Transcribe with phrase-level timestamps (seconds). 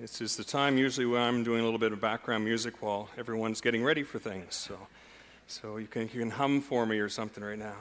[0.00, 3.08] This is the time usually when I'm doing a little bit of background music while
[3.18, 4.54] everyone's getting ready for things.
[4.54, 4.78] So,
[5.48, 7.74] so you, can, you can hum for me or something right now.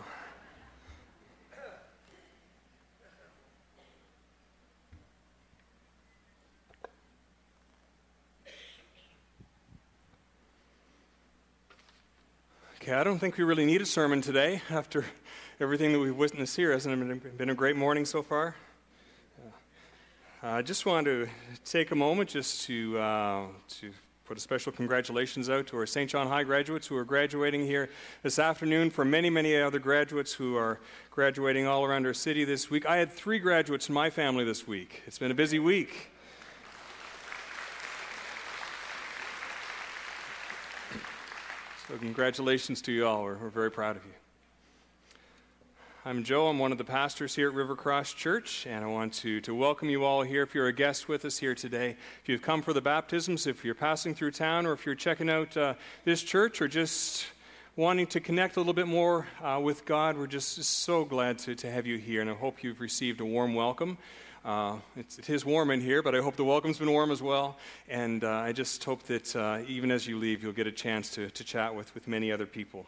[12.81, 15.05] Okay, I don't think we really need a sermon today after
[15.59, 16.71] everything that we've witnessed here.
[16.71, 18.55] Hasn't it been a great morning so far?
[20.49, 21.27] I just want to
[21.65, 23.47] take a moment just to, uh,
[23.81, 23.91] to
[24.23, 26.09] put a special congratulations out to our St.
[26.09, 27.89] John High graduates who are graduating here
[28.23, 30.79] this afternoon, for many, many other graduates who are
[31.11, 32.85] graduating all around our city this week.
[32.85, 35.03] I had three graduates in my family this week.
[35.05, 36.11] It's been a busy week.
[41.89, 43.23] So, congratulations to you all.
[43.23, 44.13] We're, we're very proud of you.
[46.07, 46.47] I'm Joe.
[46.47, 49.53] I'm one of the pastors here at River Cross Church, and I want to, to
[49.53, 50.41] welcome you all here.
[50.41, 53.65] If you're a guest with us here today, if you've come for the baptisms, if
[53.65, 55.73] you're passing through town, or if you're checking out uh,
[56.05, 57.27] this church, or just
[57.75, 61.55] wanting to connect a little bit more uh, with God, we're just so glad to,
[61.55, 63.97] to have you here, and I hope you've received a warm welcome.
[64.45, 67.57] Uh, it is warm in here, but I hope the welcome's been warm as well.
[67.89, 71.09] And uh, I just hope that uh, even as you leave, you'll get a chance
[71.15, 72.85] to, to chat with, with many other people.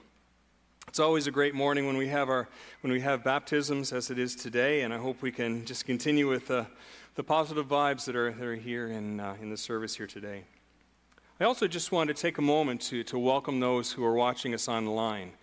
[0.90, 2.50] It's always a great morning when we have our
[2.82, 6.28] when we have baptisms, as it is today, and I hope we can just continue
[6.28, 6.66] with uh,
[7.14, 10.45] the positive vibes that are that are here in uh, in the service here today.
[11.40, 14.56] I also just want to take a moment to to welcome those who are watching
[14.56, 15.34] us online.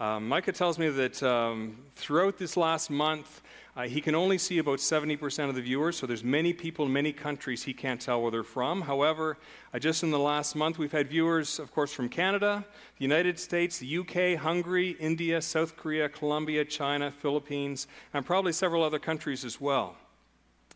[0.00, 3.42] Um, Micah tells me that um, throughout this last month,
[3.74, 6.92] uh, he can only see about 70% of the viewers, so there's many people in
[6.92, 8.82] many countries he can't tell where they're from.
[8.82, 9.38] However,
[9.72, 12.64] uh, just in the last month, we've had viewers, of course, from Canada,
[12.98, 18.82] the United States, the UK, Hungary, India, South Korea, Colombia, China, Philippines, and probably several
[18.82, 19.96] other countries as well.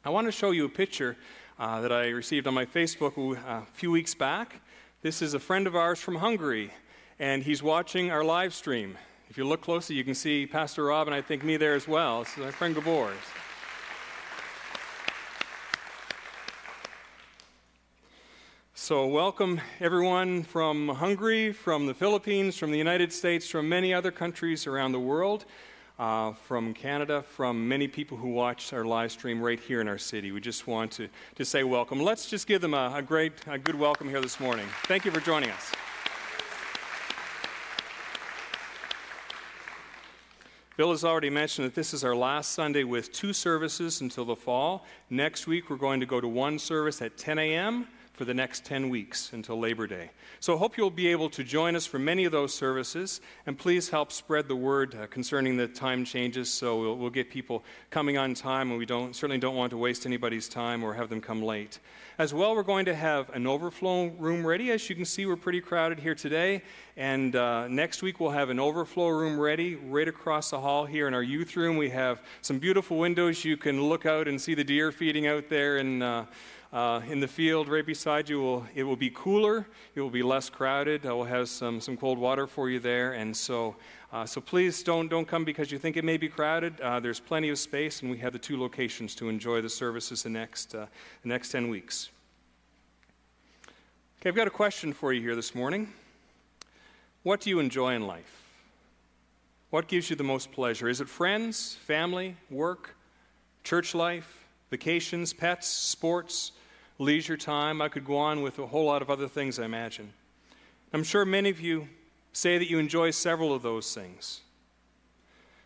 [0.03, 1.19] I want to show you a picture
[1.59, 4.61] uh, that I received on my Facebook uh, a few weeks back.
[5.03, 6.73] This is a friend of ours from Hungary,
[7.19, 8.97] and he's watching our live stream.
[9.31, 11.89] If you look closely, you can see Pastor Rob and I think me there as
[11.89, 12.23] well.
[12.23, 13.13] This is my friend Gabor.
[18.75, 24.13] So, welcome everyone from Hungary, from the Philippines, from the United States, from many other
[24.13, 25.45] countries around the world,
[25.99, 29.99] uh, from Canada, from many people who watch our live stream right here in our
[29.99, 30.31] city.
[30.31, 32.01] We just want to, to say welcome.
[32.01, 34.67] Let's just give them a, a great, a good welcome here this morning.
[34.85, 35.73] Thank you for joining us.
[40.77, 44.37] Bill has already mentioned that this is our last Sunday with two services until the
[44.37, 44.85] fall.
[45.09, 47.89] Next week, we're going to go to one service at 10 a.m.
[48.17, 50.09] for the next 10 weeks until Labor Day.
[50.41, 53.59] So I hope you'll be able to join us for many of those services, and
[53.59, 57.63] please help spread the word uh, concerning the time changes so we'll, we'll, get people
[57.91, 61.11] coming on time, and we don't, certainly don't want to waste anybody's time or have
[61.11, 61.79] them come late.
[62.19, 64.71] As well, we're going to have an overflow room ready.
[64.71, 66.63] As you can see, we're pretty crowded here today.
[66.97, 71.07] And uh, next week, we'll have an overflow room ready right across the hall here
[71.09, 71.77] in our youth room.
[71.77, 73.45] We have some beautiful windows.
[73.45, 76.25] You can look out and see the deer feeding out there and uh,
[76.73, 78.41] uh, in the field right beside you.
[78.41, 81.07] Will, it will be cooler, it will be less crowded.
[81.07, 83.13] I will have some, some cold water for you there.
[83.13, 83.77] And so,
[84.13, 86.81] uh, so please don't, don't come because you think it may be crowded.
[86.81, 90.23] Uh, there's plenty of space, and we have the two locations to enjoy the services
[90.23, 90.87] the next, uh,
[91.23, 92.11] the next 10 weeks.
[94.21, 95.93] Okay, I've got a question for you here this morning.
[97.23, 98.45] What do you enjoy in life?
[99.71, 100.89] What gives you the most pleasure?
[100.89, 102.97] Is it friends, family, work,
[103.65, 106.53] church life, vacations, pets, sports,
[106.99, 107.81] leisure time?
[107.81, 110.13] I could go on with a whole lot of other things, I imagine.
[110.93, 111.89] I'm sure many of you
[112.33, 114.41] say that you enjoy several of those things.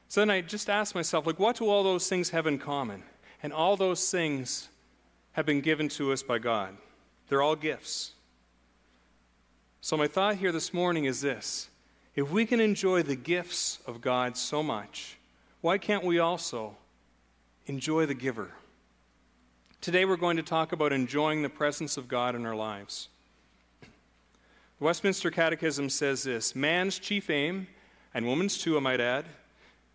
[0.08, 3.02] So then I just ask myself, like, what do all those things have in common?
[3.42, 4.68] And all those things
[5.32, 6.76] have been given to us by God.
[7.28, 8.12] They're all gifts.
[9.80, 11.70] So, my thought here this morning is this
[12.14, 15.16] if we can enjoy the gifts of God so much,
[15.60, 16.76] why can't we also
[17.66, 18.50] enjoy the giver?
[19.80, 23.08] Today, we're going to talk about enjoying the presence of God in our lives.
[23.80, 27.66] The Westminster Catechism says this Man's chief aim,
[28.12, 29.24] and woman's too, I might add,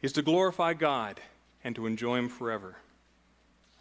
[0.01, 1.21] is to glorify God
[1.63, 2.77] and to enjoy Him forever.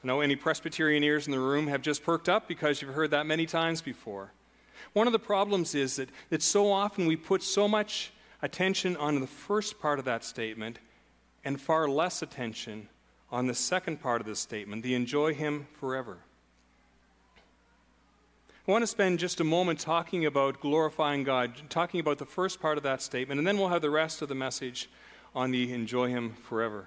[0.03, 3.12] I know any Presbyterian ears in the room have just perked up because you've heard
[3.12, 4.31] that many times before.
[4.93, 8.12] One of the problems is that, that so often we put so much
[8.43, 10.81] attention on the first part of that statement
[11.47, 12.91] and far less attention
[13.34, 16.19] on the second part of the statement, the enjoy Him forever.
[18.69, 22.60] I want to spend just a moment talking about glorifying God, talking about the first
[22.60, 24.88] part of that statement, and then we'll have the rest of the message
[25.34, 26.86] on the enjoy Him forever.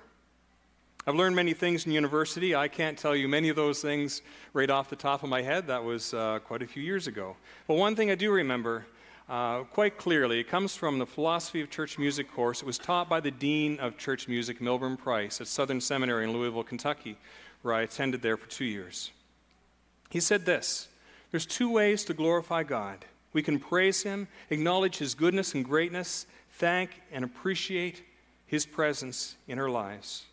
[1.05, 2.55] I've learned many things in university.
[2.55, 4.21] I can't tell you many of those things
[4.53, 5.67] right off the top of my head.
[5.67, 7.35] That was uh, quite a few years ago.
[7.67, 8.85] But one thing I do remember
[9.29, 12.61] uh, quite clearly, it comes from the Philosophy of Church Music course.
[12.61, 16.31] It was taught by the Dean of Church Music, Milburn Price, at Southern Seminary in
[16.31, 17.17] Louisville, Kentucky,
[17.61, 19.11] where I attended there for two years.
[20.09, 20.87] He said this
[21.31, 23.03] There's two ways to glorify God.
[23.33, 28.03] We can praise Him, acknowledge His goodness and greatness, thank and appreciate
[28.45, 30.25] His presence in our lives.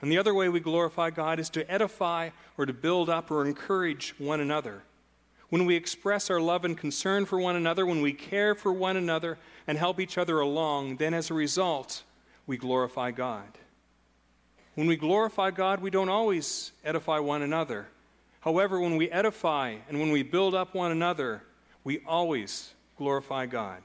[0.00, 3.46] And the other way we glorify God is to edify or to build up or
[3.46, 4.82] encourage one another.
[5.50, 8.96] When we express our love and concern for one another, when we care for one
[8.96, 12.02] another and help each other along, then as a result,
[12.46, 13.46] we glorify God.
[14.74, 17.88] When we glorify God, we don't always edify one another.
[18.40, 21.42] However, when we edify and when we build up one another,
[21.82, 23.82] we always glorify God.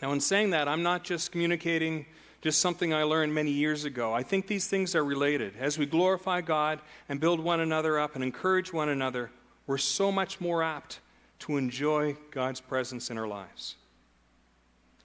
[0.00, 2.06] Now, in saying that, I'm not just communicating
[2.42, 4.12] just something I learned many years ago.
[4.12, 5.54] I think these things are related.
[5.58, 9.30] As we glorify God and build one another up and encourage one another,
[9.68, 10.98] we're so much more apt
[11.38, 13.76] to enjoy God's presence in our lives.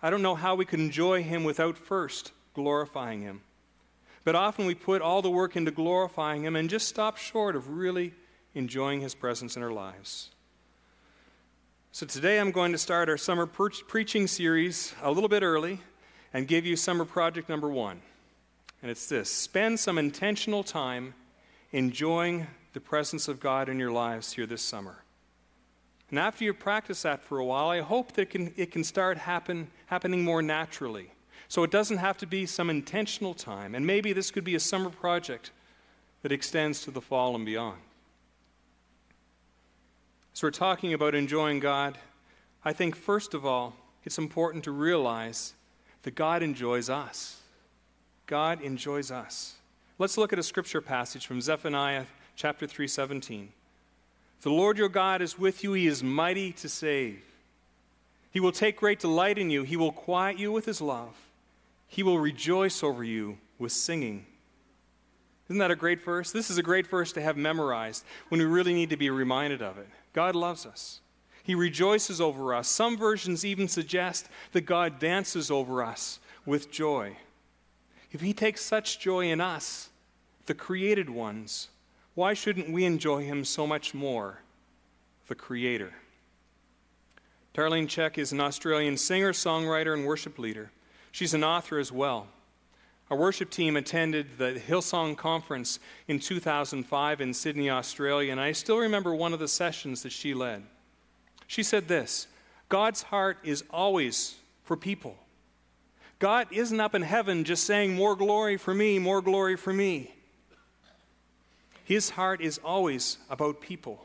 [0.01, 3.41] I don't know how we could enjoy Him without first glorifying Him.
[4.23, 7.69] But often we put all the work into glorifying Him and just stop short of
[7.69, 8.13] really
[8.55, 10.31] enjoying His presence in our lives.
[11.91, 15.79] So today I'm going to start our summer pre- preaching series a little bit early
[16.33, 18.01] and give you summer project number one.
[18.81, 21.13] And it's this spend some intentional time
[21.71, 25.03] enjoying the presence of God in your lives here this summer.
[26.09, 28.83] And after you practice that for a while, I hope that it can, it can
[28.83, 31.11] start happen, happening more naturally.
[31.49, 33.75] So it doesn't have to be some intentional time.
[33.75, 35.51] And maybe this could be a summer project
[36.21, 37.79] that extends to the fall and beyond.
[40.33, 41.97] So we're talking about enjoying God.
[42.63, 45.53] I think, first of all, it's important to realize
[46.07, 47.41] that God enjoys us.
[48.27, 49.55] God enjoys us.
[49.99, 52.05] Let's look at a scripture passage from Zephaniah
[52.37, 53.51] chapter 3:17.
[54.39, 57.21] The Lord your God is with you, he is mighty to save.
[58.31, 61.13] He will take great delight in you, he will quiet you with his love.
[61.89, 64.27] He will rejoice over you with singing.
[65.49, 66.31] Isn't that a great verse?
[66.31, 69.61] This is a great verse to have memorized when we really need to be reminded
[69.61, 69.89] of it.
[70.13, 71.01] God loves us.
[71.47, 72.67] He rejoices over us.
[72.67, 77.15] Some versions even suggest that God dances over us with joy.
[78.11, 79.87] If He takes such joy in us,
[80.45, 81.69] the created ones,
[82.15, 84.41] why shouldn't we enjoy Him so much more,
[85.29, 85.93] the Creator?
[87.55, 90.71] Darlene Zschech is an Australian singer, songwriter, and worship leader.
[91.13, 92.27] She's an author as well.
[93.09, 95.79] Our worship team attended the Hillsong Conference
[96.09, 100.33] in 2005 in Sydney, Australia, and I still remember one of the sessions that she
[100.33, 100.63] led.
[101.47, 102.27] She said this
[102.69, 105.17] God's heart is always for people.
[106.19, 110.13] God isn't up in heaven just saying, More glory for me, more glory for me.
[111.83, 114.03] His heart is always about people.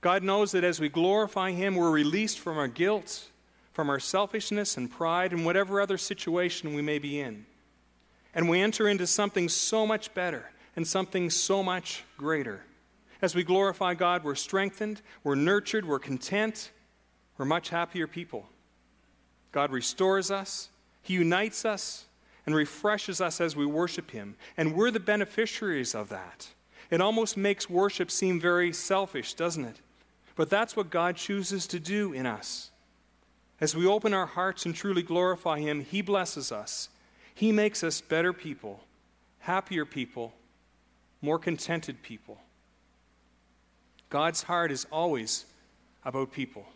[0.00, 3.24] God knows that as we glorify Him, we're released from our guilt,
[3.72, 7.46] from our selfishness and pride, and whatever other situation we may be in.
[8.32, 12.62] And we enter into something so much better and something so much greater.
[13.20, 16.70] As we glorify God, we're strengthened, we're nurtured, we're content,
[17.36, 18.46] we're much happier people.
[19.50, 20.68] God restores us,
[21.02, 22.06] He unites us,
[22.46, 24.36] and refreshes us as we worship Him.
[24.56, 26.48] And we're the beneficiaries of that.
[26.90, 29.80] It almost makes worship seem very selfish, doesn't it?
[30.36, 32.70] But that's what God chooses to do in us.
[33.60, 36.88] As we open our hearts and truly glorify Him, He blesses us.
[37.34, 38.80] He makes us better people,
[39.40, 40.32] happier people,
[41.20, 42.38] more contented people.
[44.10, 45.44] God's heart is always
[46.04, 46.66] about people.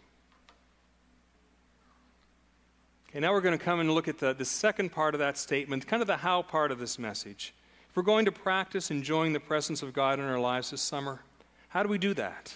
[3.09, 5.37] Okay, now we're going to come and look at the, the second part of that
[5.37, 7.53] statement, kind of the how part of this message.
[7.91, 11.21] If we're going to practice enjoying the presence of God in our lives this summer,
[11.69, 12.55] how do we do that?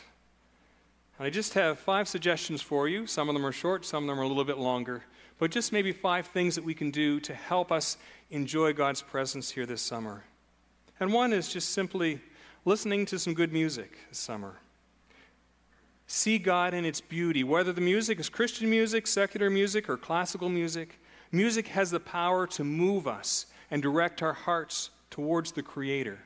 [1.19, 3.07] And I just have five suggestions for you.
[3.07, 5.05] Some of them are short, some of them are a little bit longer,
[5.39, 7.99] but just maybe five things that we can do to help us
[8.31, 10.25] enjoy God's presence here this summer.
[10.99, 12.21] And one is just simply
[12.65, 14.57] listening to some good music this summer.
[16.07, 20.49] See God in its beauty, whether the music is Christian music, secular music, or classical
[20.49, 21.01] music.
[21.33, 26.19] Music has the power to move us and direct our hearts towards the Creator.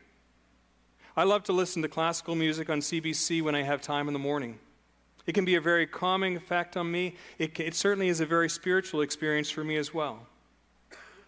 [1.17, 4.19] I love to listen to classical music on CBC when I have time in the
[4.19, 4.59] morning.
[5.27, 7.17] It can be a very calming effect on me.
[7.39, 10.27] It, it certainly is a very spiritual experience for me as well.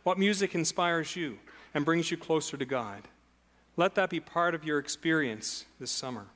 [0.02, 1.38] What music inspires you
[1.74, 3.02] and brings you closer to God?
[3.76, 6.26] Let that be part of your experience this summer.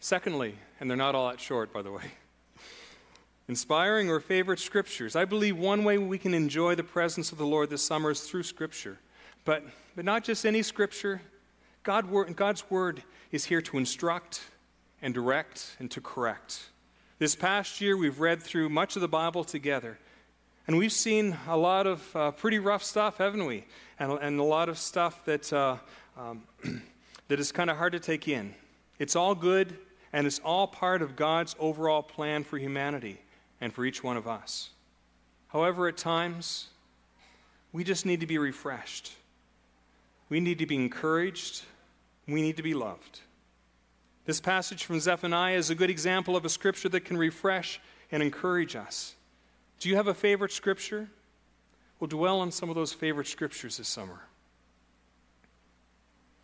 [0.00, 2.04] Secondly, and they're not all that short, by the way,
[3.48, 5.16] inspiring or favorite scriptures.
[5.16, 8.20] I believe one way we can enjoy the presence of the Lord this summer is
[8.20, 8.98] through scripture.
[9.44, 9.64] But,
[9.96, 11.20] but not just any scripture.
[11.82, 13.02] God, God's word
[13.32, 14.42] is here to instruct
[15.02, 16.68] and direct and to correct.
[17.18, 19.98] This past year, we've read through much of the Bible together.
[20.68, 23.64] And we've seen a lot of uh, pretty rough stuff, haven't we?
[23.98, 25.78] And, and a lot of stuff that, uh,
[26.16, 26.42] um,
[27.28, 28.54] that is kind of hard to take in.
[28.98, 29.76] It's all good,
[30.12, 33.20] and it's all part of God's overall plan for humanity
[33.60, 34.70] and for each one of us.
[35.48, 36.68] However, at times,
[37.72, 39.12] we just need to be refreshed.
[40.28, 41.62] We need to be encouraged.
[42.26, 43.20] We need to be loved.
[44.26, 47.80] This passage from Zephaniah is a good example of a scripture that can refresh
[48.12, 49.14] and encourage us.
[49.80, 51.08] Do you have a favorite scripture?
[51.98, 54.20] We'll dwell on some of those favorite scriptures this summer.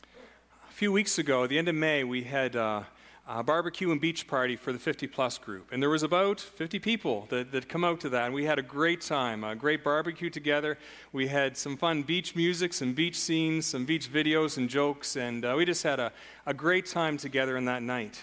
[0.04, 2.84] A few weeks ago, at the end of May, we had uh,
[3.26, 5.72] a barbecue and beach party for the 50 plus group.
[5.72, 8.26] And there was about 50 people that, that come out to that.
[8.26, 10.76] And we had a great time, a great barbecue together.
[11.12, 15.16] We had some fun beach music, some beach scenes, some beach videos and jokes.
[15.16, 16.12] And uh, we just had a,
[16.44, 18.20] a great time together in that night.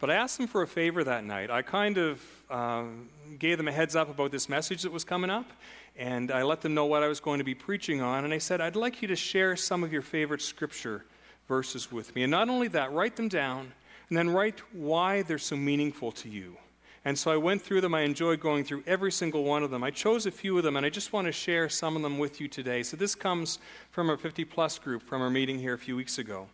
[0.00, 1.50] But I asked them for a favor that night.
[1.50, 2.20] I kind of
[2.50, 3.08] um,
[3.38, 5.48] gave them a heads up about this message that was coming up.
[5.96, 8.24] And I let them know what I was going to be preaching on.
[8.24, 11.04] And I said, I'd like you to share some of your favorite scripture
[11.46, 12.24] verses with me.
[12.24, 13.72] And not only that, write them down
[14.08, 16.56] and then write why they're so meaningful to you.
[17.04, 17.94] And so I went through them.
[17.94, 19.84] I enjoyed going through every single one of them.
[19.84, 22.18] I chose a few of them, and I just want to share some of them
[22.18, 22.82] with you today.
[22.82, 23.58] So this comes
[23.90, 26.48] from our 50 plus group from our meeting here a few weeks ago.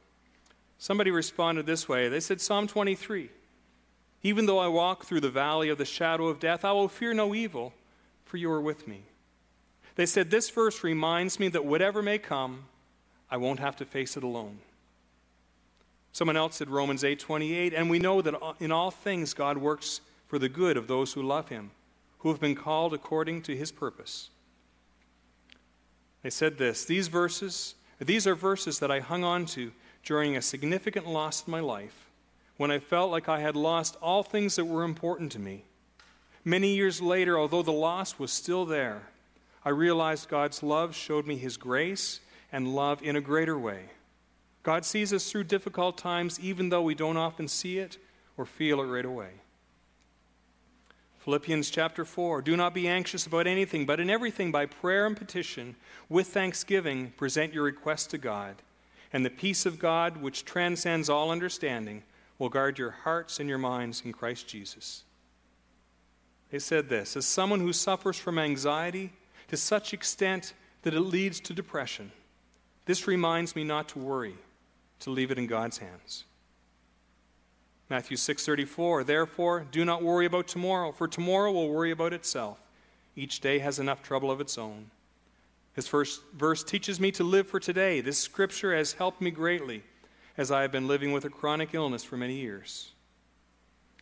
[0.78, 3.30] Somebody responded this way They said, Psalm 23
[4.22, 7.14] Even though I walk through the valley of the shadow of death, I will fear
[7.14, 7.72] no evil,
[8.24, 9.02] for you are with me.
[9.96, 12.66] They said, This verse reminds me that whatever may come,
[13.30, 14.58] I won't have to face it alone.
[16.14, 20.38] Someone else said Romans 8:28, and we know that in all things God works for
[20.38, 21.72] the good of those who love him,
[22.18, 24.30] who have been called according to his purpose.
[26.22, 29.72] They said this, these verses, these are verses that I hung on to
[30.04, 32.08] during a significant loss in my life,
[32.58, 35.64] when I felt like I had lost all things that were important to me.
[36.44, 39.08] Many years later, although the loss was still there,
[39.64, 42.20] I realized God's love showed me his grace
[42.52, 43.86] and love in a greater way.
[44.64, 47.98] God sees us through difficult times, even though we don't often see it
[48.36, 49.28] or feel it right away.
[51.18, 55.16] Philippians chapter 4 Do not be anxious about anything, but in everything, by prayer and
[55.16, 55.76] petition,
[56.08, 58.56] with thanksgiving, present your requests to God.
[59.12, 62.02] And the peace of God, which transcends all understanding,
[62.38, 65.04] will guard your hearts and your minds in Christ Jesus.
[66.50, 69.12] They said this As someone who suffers from anxiety
[69.48, 72.12] to such extent that it leads to depression,
[72.86, 74.36] this reminds me not to worry
[75.04, 76.24] to leave it in God's hands.
[77.90, 82.58] Matthew 6:34 Therefore do not worry about tomorrow for tomorrow will worry about itself.
[83.14, 84.90] Each day has enough trouble of its own.
[85.74, 88.00] His first verse teaches me to live for today.
[88.00, 89.82] This scripture has helped me greatly
[90.38, 92.92] as I have been living with a chronic illness for many years.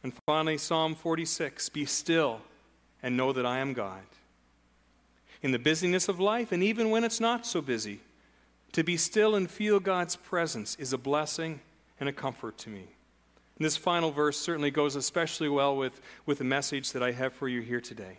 [0.05, 2.41] And finally Psalm 46 Be still
[3.03, 4.03] and know that I am God.
[5.43, 8.01] In the busyness of life and even when it's not so busy
[8.73, 11.61] to be still and feel God's presence is a blessing
[12.01, 12.87] and a comfort to me.
[13.59, 17.33] And this final verse certainly goes especially well with, with the message that I have
[17.33, 18.19] for you here today.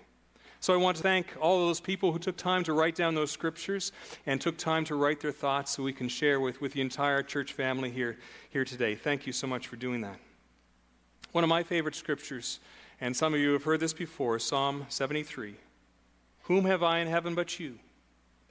[0.60, 3.31] So I want to thank all those people who took time to write down those
[3.31, 3.91] scriptures
[4.25, 7.22] and took time to write their thoughts so we can share with, with the entire
[7.22, 8.17] church family here,
[8.50, 8.95] here today.
[8.95, 10.17] Thank you so much for doing that.
[11.33, 12.62] One of my favorite scriptures,
[13.01, 15.55] and some of you have heard this before, Psalm 73.
[16.43, 17.79] Whom have I in heaven but you?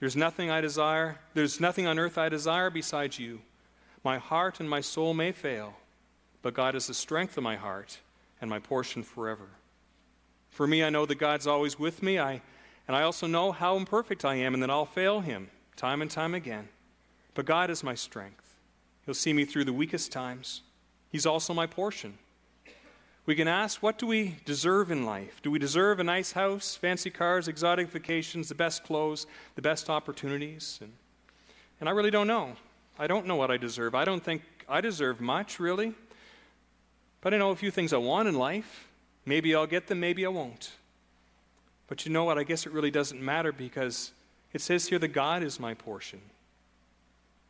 [0.03, 3.41] There's nothing I desire, there's nothing on earth I desire besides you.
[4.03, 5.75] My heart and my soul may fail,
[6.43, 8.01] but God is the strength of my heart
[8.41, 9.51] and my portion forever.
[10.51, 12.43] For me, I know that God's always with me, I,
[12.89, 16.11] and I also know how imperfect I am and that I'll fail Him time and
[16.11, 16.69] time again.
[17.35, 18.57] But God is my strength.
[19.07, 20.63] He'll see me through the weakest times.
[21.13, 22.19] He's also my portion.
[23.25, 25.41] We can ask, what do we deserve in life?
[25.43, 29.89] Do we deserve a nice house, fancy cars, exotic vacations, the best clothes, the best
[29.89, 30.79] opportunities?
[30.81, 30.93] And,
[31.79, 32.57] and I really don't know.
[32.99, 33.95] I don't know what I deserve.
[33.95, 35.95] I don't think I deserve much, really.
[37.21, 38.89] But I know a few things I want in life.
[39.25, 40.73] Maybe I'll get them, maybe I won't.
[41.87, 42.39] But you know what?
[42.39, 44.13] I guess it really doesn't matter because
[44.53, 46.21] it says here that God is my portion.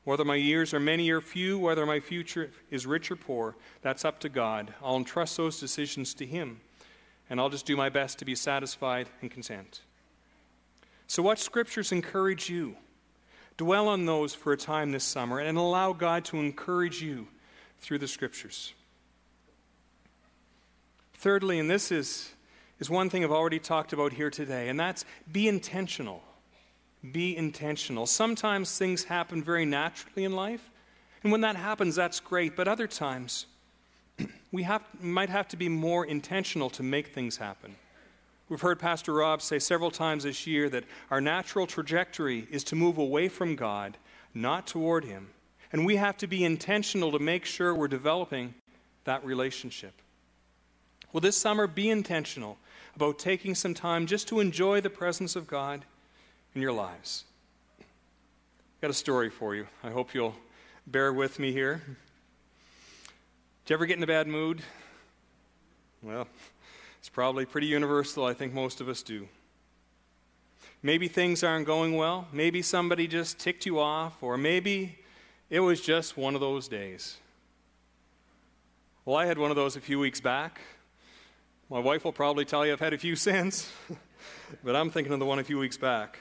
[0.04, 4.04] Whether my years are many or few, whether my future is rich or poor, that's
[4.04, 4.74] up to God.
[4.82, 6.60] I'll entrust those decisions to Him,
[7.30, 9.80] and I'll just do my best to be satisfied and content.
[11.06, 12.76] So, what scriptures encourage you?
[13.56, 17.28] Dwell on those for a time this summer and allow God to encourage you
[17.80, 18.72] through the scriptures.
[21.14, 22.32] Thirdly, and this is,
[22.80, 26.22] is one thing I've already talked about here today, and that's be intentional.
[27.10, 28.06] Be intentional.
[28.06, 30.70] Sometimes things happen very naturally in life,
[31.22, 33.46] and when that happens, that's great, but other times,
[34.52, 37.76] we have, might have to be more intentional to make things happen.
[38.48, 42.76] We've heard Pastor Rob say several times this year that our natural trajectory is to
[42.76, 43.96] move away from God,
[44.34, 45.30] not toward Him.
[45.72, 48.54] And we have to be intentional to make sure we're developing
[49.04, 49.94] that relationship.
[51.12, 52.58] Well, this summer, be intentional
[52.94, 55.84] about taking some time just to enjoy the presence of God
[56.54, 57.24] in your lives.
[57.78, 59.66] I've got a story for you.
[59.82, 60.34] I hope you'll
[60.86, 61.82] bear with me here.
[63.64, 64.60] Did you ever get in a bad mood?
[66.02, 66.26] Well,
[66.98, 68.24] it's probably pretty universal.
[68.24, 69.28] I think most of us do.
[70.82, 72.26] Maybe things aren't going well.
[72.32, 74.98] Maybe somebody just ticked you off, or maybe
[75.48, 77.18] it was just one of those days.
[79.04, 80.60] Well, I had one of those a few weeks back.
[81.70, 83.70] My wife will probably tell you I've had a few since,
[84.64, 86.18] but I'm thinking of the one a few weeks back.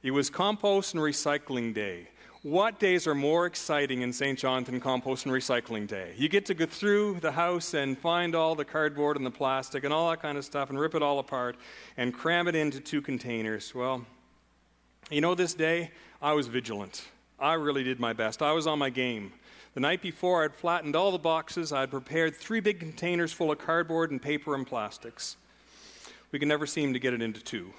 [0.00, 2.08] It was compost and recycling day.
[2.42, 4.38] What days are more exciting in St.
[4.38, 6.14] John than compost and recycling day?
[6.16, 9.82] You get to go through the house and find all the cardboard and the plastic
[9.82, 11.56] and all that kind of stuff and rip it all apart
[11.96, 13.74] and cram it into two containers.
[13.74, 14.06] Well,
[15.10, 15.90] you know, this day
[16.22, 17.04] I was vigilant.
[17.40, 18.40] I really did my best.
[18.40, 19.32] I was on my game.
[19.74, 21.72] The night before, I'd flattened all the boxes.
[21.72, 25.36] I'd prepared three big containers full of cardboard and paper and plastics.
[26.30, 27.72] We could never seem to get it into two.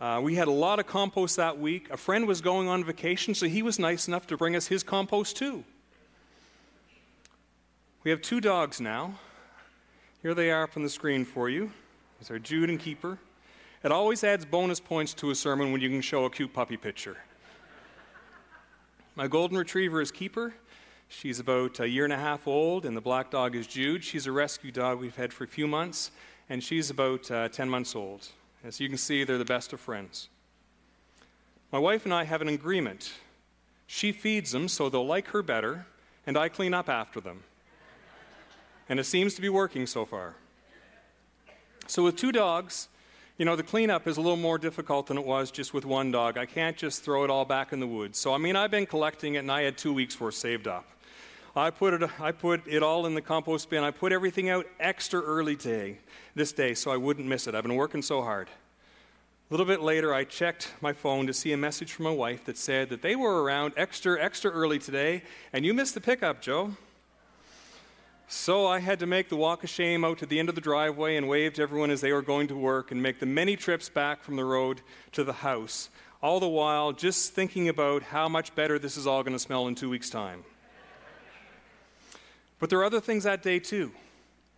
[0.00, 1.90] Uh, we had a lot of compost that week.
[1.90, 4.82] A friend was going on vacation, so he was nice enough to bring us his
[4.82, 5.62] compost too.
[8.02, 9.16] We have two dogs now.
[10.22, 11.70] Here they are up on the screen for you.
[12.18, 13.18] These are Jude and Keeper.
[13.84, 16.78] It always adds bonus points to a sermon when you can show a cute puppy
[16.78, 17.18] picture.
[19.16, 20.54] My golden retriever is Keeper.
[21.08, 24.02] She's about a year and a half old, and the black dog is Jude.
[24.02, 26.10] She's a rescue dog we've had for a few months,
[26.48, 28.28] and she's about uh, 10 months old.
[28.62, 30.28] As you can see, they're the best of friends.
[31.72, 33.12] My wife and I have an agreement.
[33.86, 35.86] She feeds them so they'll like her better,
[36.26, 37.44] and I clean up after them.
[38.88, 40.34] And it seems to be working so far.
[41.86, 42.88] So, with two dogs,
[43.38, 46.10] you know, the cleanup is a little more difficult than it was just with one
[46.10, 46.36] dog.
[46.36, 48.18] I can't just throw it all back in the woods.
[48.18, 50.86] So, I mean, I've been collecting it, and I had two weeks worth saved up.
[51.56, 53.82] I put it, I put it all in the compost bin.
[53.82, 55.98] I put everything out extra early today,
[56.34, 57.54] this day, so I wouldn't miss it.
[57.54, 58.48] I've been working so hard.
[58.48, 62.44] A little bit later, I checked my phone to see a message from my wife
[62.44, 66.40] that said that they were around extra, extra early today, and you missed the pickup,
[66.40, 66.76] Joe.
[68.28, 70.60] So I had to make the walk of shame out to the end of the
[70.60, 73.56] driveway and wave to everyone as they were going to work and make the many
[73.56, 75.90] trips back from the road to the house,
[76.22, 79.66] all the while just thinking about how much better this is all going to smell
[79.66, 80.44] in two weeks' time.
[82.60, 83.90] But there are other things that day too.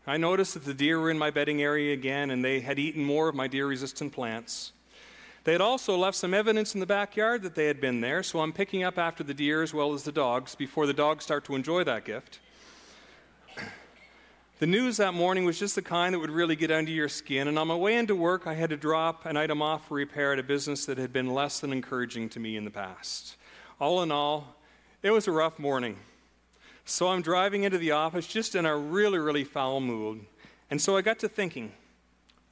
[0.06, 3.04] I noticed that the deer were in my bedding area again, and they had eaten
[3.04, 4.72] more of my deer resistant plants.
[5.44, 8.40] They had also left some evidence in the backyard that they had been there, so
[8.40, 11.44] I'm picking up after the deer as well as the dogs before the dogs start
[11.44, 12.40] to enjoy that gift.
[14.58, 17.48] The news that morning was just the kind that would really get under your skin,
[17.48, 20.32] and on my way into work, I had to drop an item off for repair
[20.32, 23.34] at a business that had been less than encouraging to me in the past.
[23.80, 24.54] All in all,
[25.02, 25.96] it was a rough morning.
[26.84, 30.24] So I'm driving into the office just in a really, really foul mood.
[30.70, 31.72] And so I got to thinking,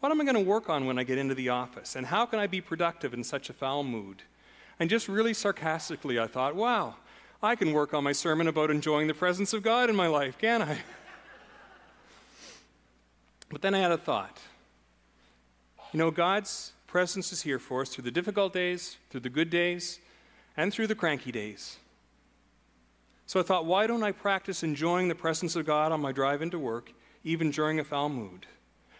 [0.01, 1.97] what am I going to work on when I get into the office?
[1.97, 4.23] And how can I be productive in such a foul mood?
[4.79, 6.97] And just really sarcastically, I thought, wow,
[7.43, 10.39] I can work on my sermon about enjoying the presence of God in my life,
[10.39, 10.79] can I?
[13.51, 14.39] but then I had a thought.
[15.93, 19.51] You know, God's presence is here for us through the difficult days, through the good
[19.51, 19.99] days,
[20.57, 21.79] and through the cranky days.
[23.31, 26.43] So I thought, why don't I practice enjoying the presence of God on my drive
[26.43, 28.45] into work, even during a foul mood?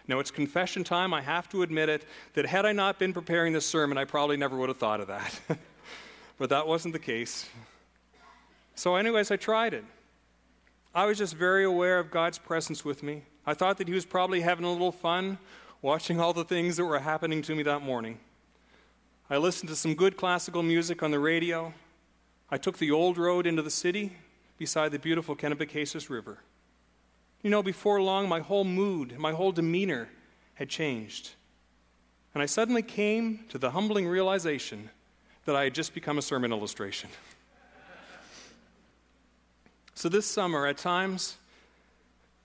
[0.07, 1.13] Now, it's confession time.
[1.13, 4.37] I have to admit it, that had I not been preparing this sermon, I probably
[4.37, 5.37] never would have thought of that.
[6.37, 7.49] but that wasn't the case.
[8.73, 9.83] So, anyways, I tried it.
[10.95, 13.23] I was just very aware of God's presence with me.
[13.45, 15.39] I thought that He was probably having a little fun
[15.81, 18.17] watching all the things that were happening to me that morning.
[19.29, 21.73] I listened to some good classical music on the radio.
[22.51, 24.11] I took the old road into the city
[24.57, 26.39] beside the beautiful Kennebecasis River.
[27.41, 30.09] You know, before long, my whole mood, my whole demeanor
[30.55, 31.31] had changed.
[32.33, 34.89] And I suddenly came to the humbling realization
[35.45, 37.09] that I had just become a sermon illustration.
[39.95, 41.37] so this summer, at times,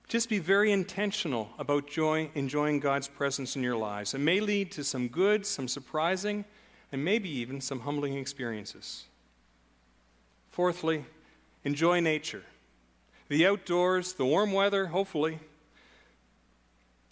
[0.09, 4.15] just be very intentional about joy, enjoying God's presence in your lives.
[4.15, 6.45] It may lead to some good, some surprising,
[6.93, 9.05] and maybe even some humbling experiences.
[10.57, 11.05] Fourthly,
[11.65, 12.43] enjoy nature.
[13.29, 15.39] The outdoors, the warm weather, hopefully.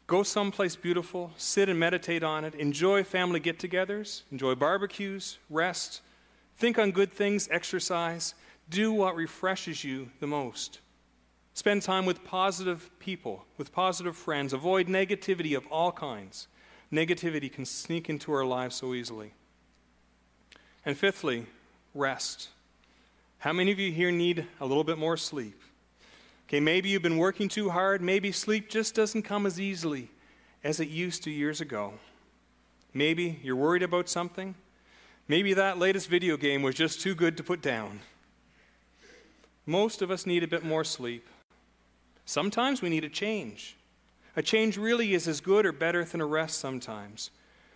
[0.07, 6.01] Go someplace beautiful, sit and meditate on it, enjoy family get togethers, enjoy barbecues, rest,
[6.57, 8.35] think on good things, exercise,
[8.71, 10.81] do what refreshes you the most.
[11.53, 14.55] Spend time with positive people, with positive friends.
[14.55, 16.49] Avoid negativity of all kinds.
[16.91, 19.35] Negativity can sneak into our lives so easily.
[20.87, 21.45] And fifthly,
[21.95, 22.49] rest.
[23.45, 25.61] How many of you here need a little bit more sleep?
[26.49, 28.01] Okay, maybe you've been working too hard.
[28.01, 30.09] Maybe sleep just doesn't come as easily
[30.65, 31.93] as it used to years ago.
[32.95, 34.55] Maybe you're worried about something.
[35.29, 38.01] Maybe that latest video game was just too good to put down.
[39.67, 41.27] Most of us need a bit more sleep.
[42.25, 43.77] Sometimes we need a change.
[44.37, 47.29] A change really is as good or better than a rest sometimes.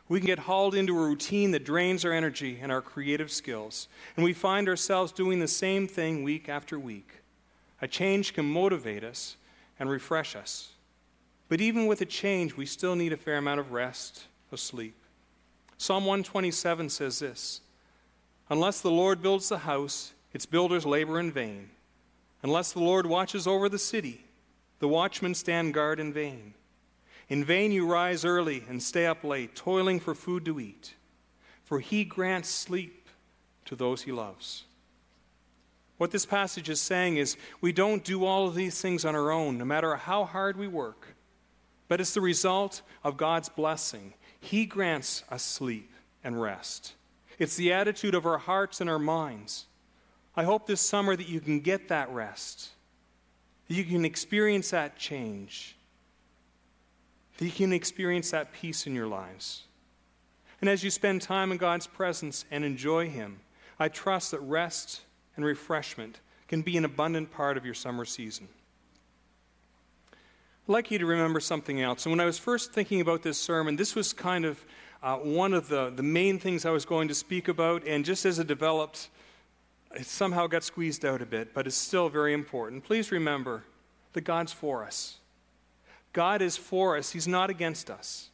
[0.09, 3.89] We can get hauled into a routine that drains our energy and our creative skills,
[4.17, 7.21] and we find ourselves doing the same thing week after week.
[7.83, 9.37] A change can motivate us
[9.79, 10.73] and refresh us.
[11.49, 14.95] But even with a change, we still need a fair amount of rest, of sleep.
[15.77, 17.61] Psalm 127 says this
[18.51, 21.71] Unless the Lord builds the house, its builders labor in vain.
[22.43, 24.25] Unless the Lord watches over the city,
[24.79, 26.55] the watchmen stand guard in vain.
[27.29, 30.95] In vain you rise early and stay up late, toiling for food to eat,
[31.65, 33.09] for he grants sleep
[33.67, 34.65] to those he loves.
[35.99, 39.31] What this passage is saying is we don't do all of these things on our
[39.31, 41.15] own, no matter how hard we work,
[41.89, 44.15] but it's the result of God's blessing.
[44.41, 46.95] He grants us sleep and rest.
[47.39, 49.67] It's the attitude of our hearts and our minds.
[50.37, 52.71] I hope this summer that you can get that rest
[53.69, 55.77] that you can experience that change,
[57.39, 59.63] that you can experience that peace in your lives.
[60.61, 63.41] And as you spend time in God's presence and enjoy Him,
[63.79, 65.03] I trust that rest
[65.37, 68.49] and refreshment can be an abundant part of your summer season.
[70.69, 72.05] I'd like you to remember something else.
[72.05, 74.65] And when I was first thinking about this sermon, this was kind of
[75.03, 77.87] uh, one of the, the main things I was going to speak about.
[77.87, 79.11] And just as it developed,
[79.95, 82.85] it somehow got squeezed out a bit, but it's still very important.
[82.85, 83.63] Please remember
[84.15, 85.19] that God's for us.
[86.19, 88.31] God is for us, He's not against us.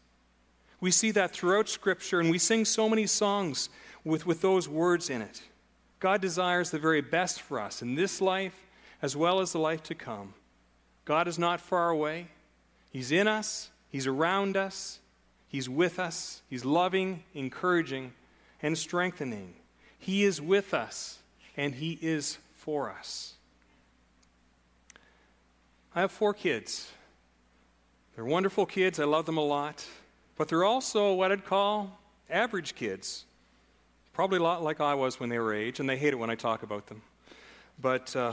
[0.81, 3.69] We see that throughout Scripture, and we sing so many songs
[4.05, 5.43] with, with those words in it.
[6.01, 8.59] God desires the very best for us in this life
[9.03, 10.33] as well as the life to come.
[11.05, 12.29] God is not far away,
[12.91, 14.99] He's in us, He's around us,
[15.47, 18.15] He's with us, He's loving, encouraging,
[18.63, 19.57] and strengthening.
[19.99, 21.19] He is with us
[21.55, 23.35] and He is for us.
[25.95, 26.91] I have four kids.
[28.15, 29.01] They're wonderful kids.
[29.01, 29.85] I love them a lot.
[30.37, 31.99] But they're also what I'd call
[32.31, 33.25] average kids.
[34.13, 36.31] Probably a lot like I was when they were age, and they hate it when
[36.31, 37.03] I talk about them.
[37.81, 38.33] But, uh,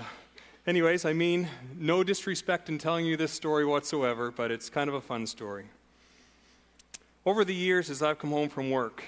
[0.68, 4.94] anyways, I mean, no disrespect in telling you this story whatsoever, but it's kind of
[4.94, 5.66] a fun story.
[7.26, 9.04] Over the years, as I've come home from work,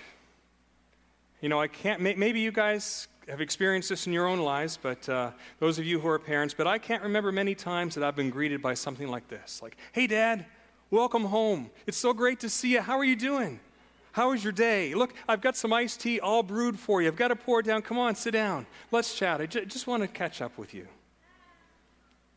[1.41, 5.07] you know, I can't, maybe you guys have experienced this in your own lives, but
[5.09, 8.15] uh, those of you who are parents, but I can't remember many times that I've
[8.15, 10.45] been greeted by something like this like, hey, Dad,
[10.93, 11.71] welcome home.
[11.87, 12.81] It's so great to see you.
[12.81, 13.59] How are you doing?
[14.11, 14.93] How was your day?
[14.93, 17.07] Look, I've got some iced tea all brewed for you.
[17.07, 17.81] I've got to pour it down.
[17.81, 18.67] Come on, sit down.
[18.91, 19.41] Let's chat.
[19.41, 20.87] I j- just want to catch up with you.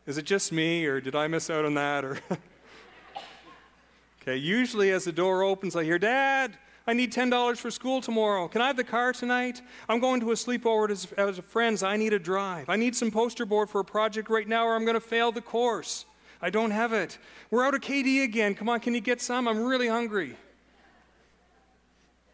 [0.07, 2.03] Is it just me, or did I miss out on that?
[2.03, 2.19] Or
[4.23, 8.49] okay, usually as the door opens, I hear, Dad, I need $10 for school tomorrow.
[8.49, 9.61] Can I have the car tonight?
[9.87, 11.83] I'm going to a sleepover as, as friends.
[11.83, 12.71] I need a drive.
[12.71, 15.31] I need some poster board for a project right now or I'm going to fail
[15.31, 16.07] the course.
[16.41, 17.19] I don't have it.
[17.51, 18.55] We're out of KD again.
[18.55, 19.49] Come on, can you get some?
[19.49, 20.37] I'm really hungry.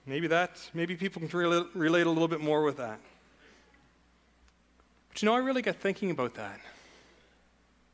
[0.06, 1.38] Maybe that, maybe people can
[1.74, 2.98] relate, a little bit more with that.
[5.08, 6.58] But you know, I really got thinking about that.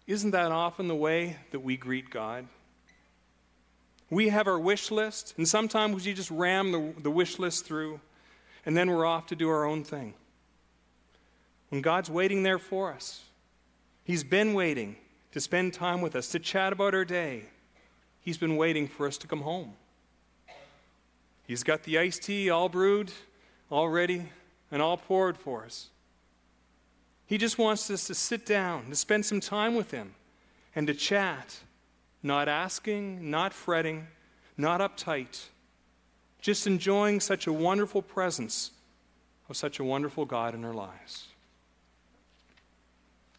[0.07, 2.47] Isn't that often the way that we greet God?
[4.09, 8.01] We have our wish list, and sometimes we just ram the, the wish list through,
[8.65, 10.15] and then we're off to do our own thing.
[11.69, 13.23] When God's waiting there for us,
[14.05, 14.97] He's been waiting
[15.39, 17.45] to spend time with us, to chat about our day.
[18.21, 19.75] He's been waiting for us to come home.
[21.47, 23.13] He's got the iced tea all brewed,
[23.71, 24.31] all ready,
[24.73, 25.91] and all poured for us.
[27.25, 30.17] He just wants us to sit down, to spend some time with Him,
[30.75, 31.61] and to chat
[32.21, 34.09] not asking, not fretting,
[34.57, 35.45] not uptight,
[36.41, 38.73] just enjoying such a wonderful presence
[39.49, 41.29] of such a wonderful God in our lives.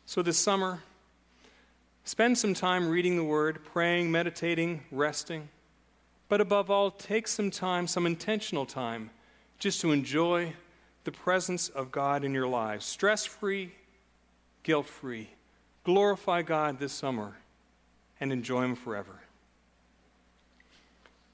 [0.06, 0.82] So, this summer,
[2.10, 5.48] spend some time reading the Word, praying, meditating, resting.
[6.28, 9.12] But above all, take some time, some intentional time,
[9.60, 10.54] just to enjoy
[11.04, 12.84] the presence of God in your lives.
[12.84, 13.74] Stress free,
[14.64, 15.30] guilt free.
[15.84, 17.38] Glorify God this summer
[18.20, 19.19] and enjoy Him forever.